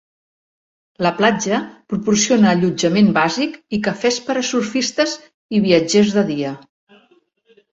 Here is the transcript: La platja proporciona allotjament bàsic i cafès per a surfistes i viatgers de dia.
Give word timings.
La 1.05 1.09
platja 1.17 1.59
proporciona 1.93 2.49
allotjament 2.53 3.11
bàsic 3.19 3.59
i 3.79 3.81
cafès 3.89 4.17
per 4.31 4.39
a 4.41 4.43
surfistes 4.49 5.15
i 5.59 5.63
viatgers 5.67 6.17
de 6.17 6.25
dia. 6.33 6.57